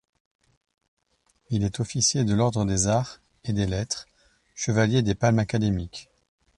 [1.51, 4.07] Il est officier de l’Ordre des arts et des lettres,
[4.55, 6.09] chevalier des Palmes académiques.